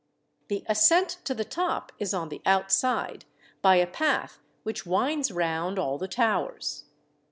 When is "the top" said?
1.35-1.91